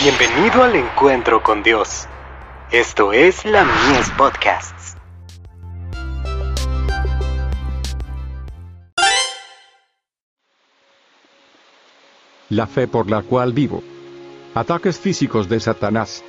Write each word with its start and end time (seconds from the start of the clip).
Bienvenido 0.00 0.62
al 0.62 0.76
encuentro 0.76 1.42
con 1.42 1.64
Dios. 1.64 2.06
Esto 2.70 3.12
es 3.12 3.44
la 3.44 3.64
Mies 3.64 4.08
Podcasts. 4.16 4.96
La 12.48 12.68
fe 12.68 12.86
por 12.86 13.10
la 13.10 13.22
cual 13.22 13.52
vivo. 13.52 13.82
Ataques 14.54 15.00
físicos 15.00 15.48
de 15.48 15.58
Satanás. 15.58 16.22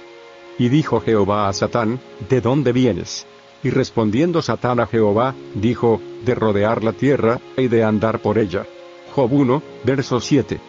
Y 0.57 0.69
dijo 0.69 0.99
Jehová 0.99 1.47
a 1.47 1.53
Satán, 1.53 1.99
¿de 2.27 2.41
dónde 2.41 2.71
vienes? 2.73 3.27
Y 3.61 3.69
respondiendo 3.69 4.41
Satán 4.41 4.79
a 4.79 4.87
Jehová, 4.87 5.35
dijo, 5.53 6.01
de 6.25 6.33
rodear 6.33 6.83
la 6.83 6.93
tierra, 6.93 7.39
y 7.55 7.67
de 7.67 7.83
andar 7.83 8.17
por 8.17 8.39
ella. 8.39 8.65
Job 9.13 9.31
1, 9.31 9.61
verso 9.83 10.19
7. 10.19 10.59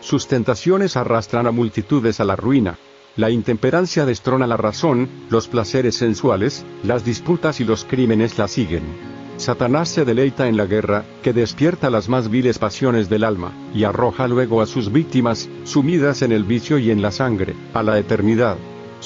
Sus 0.00 0.26
tentaciones 0.28 0.96
arrastran 0.96 1.46
a 1.46 1.50
multitudes 1.50 2.20
a 2.20 2.24
la 2.24 2.36
ruina. 2.36 2.78
La 3.16 3.30
intemperancia 3.30 4.04
destrona 4.04 4.46
la 4.46 4.56
razón, 4.56 5.08
los 5.30 5.48
placeres 5.48 5.94
sensuales, 5.96 6.64
las 6.82 7.04
disputas 7.04 7.60
y 7.60 7.64
los 7.64 7.84
crímenes 7.84 8.38
la 8.38 8.46
siguen. 8.46 8.84
Satanás 9.38 9.88
se 9.88 10.04
deleita 10.04 10.48
en 10.48 10.56
la 10.56 10.66
guerra, 10.66 11.04
que 11.22 11.32
despierta 11.32 11.90
las 11.90 12.08
más 12.08 12.30
viles 12.30 12.58
pasiones 12.58 13.08
del 13.08 13.24
alma, 13.24 13.52
y 13.74 13.84
arroja 13.84 14.28
luego 14.28 14.62
a 14.62 14.66
sus 14.66 14.90
víctimas, 14.90 15.48
sumidas 15.64 16.22
en 16.22 16.32
el 16.32 16.44
vicio 16.44 16.78
y 16.78 16.90
en 16.90 17.02
la 17.02 17.10
sangre, 17.10 17.54
a 17.74 17.82
la 17.82 17.98
eternidad. 17.98 18.56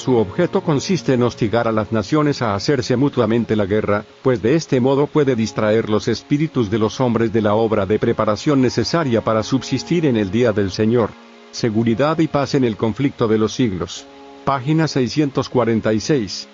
Su 0.03 0.15
objeto 0.15 0.61
consiste 0.61 1.13
en 1.13 1.21
hostigar 1.21 1.67
a 1.67 1.71
las 1.71 1.91
naciones 1.91 2.41
a 2.41 2.55
hacerse 2.55 2.95
mutuamente 2.95 3.55
la 3.55 3.67
guerra, 3.67 4.03
pues 4.23 4.41
de 4.41 4.55
este 4.55 4.81
modo 4.81 5.05
puede 5.05 5.35
distraer 5.35 5.91
los 5.91 6.07
espíritus 6.07 6.71
de 6.71 6.79
los 6.79 6.99
hombres 6.99 7.31
de 7.31 7.43
la 7.43 7.53
obra 7.53 7.85
de 7.85 7.99
preparación 7.99 8.63
necesaria 8.63 9.23
para 9.23 9.43
subsistir 9.43 10.07
en 10.07 10.17
el 10.17 10.31
día 10.31 10.53
del 10.53 10.71
Señor. 10.71 11.11
Seguridad 11.51 12.17
y 12.17 12.27
paz 12.27 12.55
en 12.55 12.63
el 12.63 12.77
conflicto 12.77 13.27
de 13.27 13.37
los 13.37 13.53
siglos. 13.53 14.07
Página 14.43 14.87
646 14.87 16.47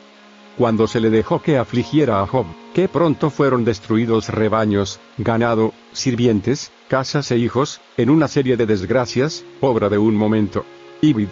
cuando 0.57 0.87
se 0.87 0.99
le 0.99 1.09
dejó 1.09 1.41
que 1.41 1.57
afligiera 1.57 2.19
a 2.19 2.27
Job, 2.27 2.47
que 2.73 2.89
pronto 2.89 3.29
fueron 3.29 3.63
destruidos 3.63 4.27
rebaños, 4.27 4.99
ganado, 5.19 5.71
sirvientes, 5.93 6.71
casas 6.89 7.31
e 7.31 7.37
hijos, 7.37 7.79
en 7.95 8.09
una 8.09 8.27
serie 8.27 8.57
de 8.57 8.65
desgracias, 8.65 9.45
obra 9.61 9.87
de 9.87 9.99
un 9.99 10.15
momento. 10.15 10.65
Ibid. 11.01 11.29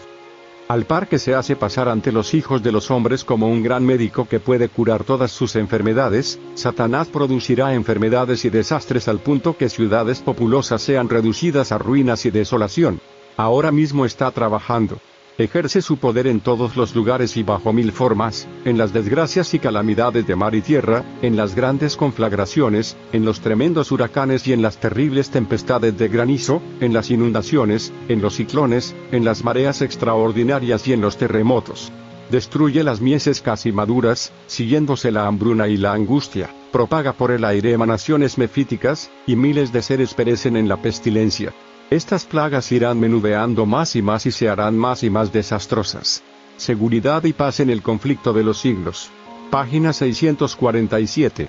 Al 0.67 0.85
par 0.85 1.07
que 1.07 1.19
se 1.19 1.35
hace 1.35 1.55
pasar 1.55 1.87
ante 1.87 2.11
los 2.11 2.33
hijos 2.33 2.63
de 2.63 2.71
los 2.71 2.89
hombres 2.89 3.23
como 3.23 3.47
un 3.47 3.61
gran 3.61 3.85
médico 3.85 4.27
que 4.27 4.39
puede 4.39 4.67
curar 4.67 5.03
todas 5.03 5.31
sus 5.31 5.55
enfermedades, 5.55 6.39
Satanás 6.55 7.07
producirá 7.07 7.75
enfermedades 7.75 8.45
y 8.45 8.49
desastres 8.49 9.07
al 9.07 9.19
punto 9.19 9.57
que 9.57 9.69
ciudades 9.69 10.21
populosas 10.21 10.81
sean 10.81 11.07
reducidas 11.07 11.71
a 11.71 11.77
ruinas 11.77 12.25
y 12.25 12.31
desolación. 12.31 12.99
Ahora 13.37 13.71
mismo 13.71 14.07
está 14.07 14.31
trabajando. 14.31 14.97
Ejerce 15.37 15.81
su 15.81 15.97
poder 15.97 16.27
en 16.27 16.39
todos 16.39 16.77
los 16.77 16.95
lugares 16.95 17.35
y 17.35 17.43
bajo 17.43 17.73
mil 17.73 17.91
formas, 17.91 18.47
en 18.63 18.77
las 18.77 18.93
desgracias 18.93 19.53
y 19.53 19.59
calamidades 19.59 20.25
de 20.25 20.33
mar 20.37 20.55
y 20.55 20.61
tierra, 20.61 21.03
en 21.21 21.35
las 21.35 21.55
grandes 21.55 21.97
conflagraciones, 21.97 22.95
en 23.11 23.25
los 23.25 23.41
tremendos 23.41 23.91
huracanes 23.91 24.47
y 24.47 24.53
en 24.53 24.61
las 24.61 24.77
terribles 24.77 25.31
tempestades 25.31 25.97
de 25.97 26.07
granizo, 26.07 26.61
en 26.79 26.93
las 26.93 27.11
inundaciones, 27.11 27.91
en 28.07 28.21
los 28.21 28.35
ciclones, 28.35 28.95
en 29.11 29.25
las 29.25 29.43
mareas 29.43 29.81
extraordinarias 29.81 30.87
y 30.87 30.93
en 30.93 31.01
los 31.01 31.17
terremotos. 31.17 31.91
Destruye 32.31 32.85
las 32.85 33.01
mieses 33.01 33.41
casi 33.41 33.73
maduras, 33.73 34.31
siguiéndose 34.47 35.11
la 35.11 35.27
hambruna 35.27 35.67
y 35.67 35.75
la 35.75 35.91
angustia, 35.91 36.49
propaga 36.71 37.11
por 37.11 37.31
el 37.31 37.43
aire 37.43 37.73
emanaciones 37.73 38.37
mefíticas, 38.37 39.11
y 39.27 39.35
miles 39.35 39.73
de 39.73 39.81
seres 39.81 40.13
perecen 40.13 40.55
en 40.55 40.69
la 40.69 40.77
pestilencia. 40.77 41.53
Estas 41.91 42.25
plagas 42.25 42.71
irán 42.71 42.99
menudeando 42.99 43.67
más 43.67 43.95
y 43.95 44.01
más 44.01 44.25
y 44.25 44.31
se 44.31 44.49
harán 44.49 44.75
más 44.75 45.03
y 45.03 45.11
más 45.11 45.31
desastrosas. 45.31 46.23
Seguridad 46.57 47.23
y 47.25 47.33
paz 47.33 47.59
en 47.59 47.69
el 47.69 47.83
conflicto 47.83 48.33
de 48.33 48.43
los 48.43 48.57
siglos. 48.57 49.11
Página 49.51 49.93
647. 49.93 51.47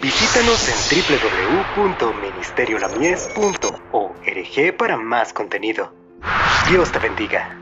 Visítanos 0.00 0.68
en 0.68 0.76
www.ministeriolamies.org 1.76 4.76
para 4.78 4.96
más 4.96 5.32
contenido. 5.32 5.92
Dios 6.70 6.92
te 6.92 7.00
bendiga. 7.00 7.59